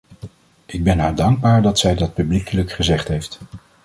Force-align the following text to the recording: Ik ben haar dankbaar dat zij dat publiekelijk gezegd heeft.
Ik 0.65 0.83
ben 0.83 0.99
haar 0.99 1.15
dankbaar 1.15 1.61
dat 1.61 1.79
zij 1.79 1.95
dat 1.95 2.13
publiekelijk 2.13 2.71
gezegd 2.71 3.07
heeft. 3.07 3.39